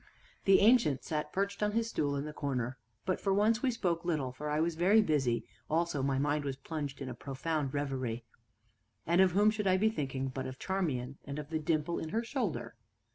The 0.45 0.61
Ancient 0.61 1.03
sat 1.03 1.31
perched 1.31 1.61
on 1.61 1.73
his 1.73 1.91
stool 1.91 2.15
in 2.15 2.25
the 2.25 2.33
corner, 2.33 2.79
but 3.05 3.21
for 3.21 3.31
once 3.31 3.61
we 3.61 3.69
spoke 3.69 4.03
little, 4.03 4.31
for 4.31 4.49
I 4.49 4.59
was 4.59 4.73
very 4.73 4.99
busy; 4.99 5.45
also 5.69 6.01
my 6.01 6.17
mind 6.17 6.43
was 6.43 6.55
plunged 6.55 7.01
in 7.01 7.07
a 7.07 7.13
profound 7.13 7.71
reverie. 7.71 8.25
And 9.05 9.21
of 9.21 9.33
whom 9.33 9.51
should 9.51 9.67
I 9.67 9.77
be 9.77 9.89
thinking 9.91 10.29
but 10.29 10.47
of 10.47 10.57
Charmian, 10.57 11.19
and 11.25 11.37
of 11.37 11.51
the 11.51 11.59
dimple 11.59 11.99
in 11.99 12.09
her 12.09 12.23
shoulder? 12.23 12.73